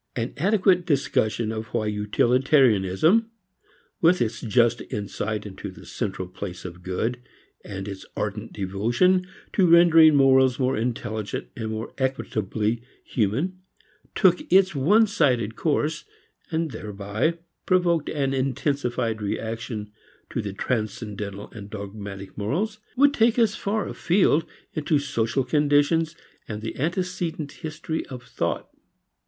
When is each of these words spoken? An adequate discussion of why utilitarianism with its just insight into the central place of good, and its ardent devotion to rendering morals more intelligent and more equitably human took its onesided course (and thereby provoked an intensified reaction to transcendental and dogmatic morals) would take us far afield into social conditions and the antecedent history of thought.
An 0.15 0.33
adequate 0.37 0.87
discussion 0.87 1.51
of 1.51 1.67
why 1.75 1.85
utilitarianism 1.85 3.29
with 4.01 4.19
its 4.19 4.41
just 4.41 4.81
insight 4.89 5.45
into 5.45 5.69
the 5.69 5.85
central 5.85 6.27
place 6.27 6.65
of 6.65 6.81
good, 6.81 7.21
and 7.63 7.87
its 7.87 8.03
ardent 8.17 8.51
devotion 8.51 9.27
to 9.53 9.67
rendering 9.69 10.15
morals 10.15 10.57
more 10.57 10.75
intelligent 10.75 11.49
and 11.55 11.69
more 11.69 11.93
equitably 11.99 12.81
human 13.03 13.59
took 14.15 14.51
its 14.51 14.71
onesided 14.73 15.55
course 15.55 16.03
(and 16.49 16.71
thereby 16.71 17.37
provoked 17.67 18.09
an 18.09 18.33
intensified 18.33 19.21
reaction 19.21 19.91
to 20.31 20.41
transcendental 20.53 21.47
and 21.51 21.69
dogmatic 21.69 22.35
morals) 22.35 22.79
would 22.97 23.13
take 23.13 23.37
us 23.37 23.53
far 23.53 23.87
afield 23.87 24.45
into 24.73 24.97
social 24.97 25.43
conditions 25.43 26.15
and 26.47 26.63
the 26.63 26.75
antecedent 26.79 27.51
history 27.51 28.03
of 28.07 28.23
thought. 28.23 28.67